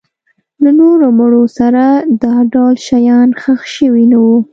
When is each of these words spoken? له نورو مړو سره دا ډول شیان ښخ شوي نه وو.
له 0.63 0.69
نورو 0.79 1.07
مړو 1.19 1.43
سره 1.57 1.83
دا 2.23 2.35
ډول 2.53 2.75
شیان 2.87 3.29
ښخ 3.41 3.61
شوي 3.75 4.05
نه 4.11 4.17
وو. 4.23 4.37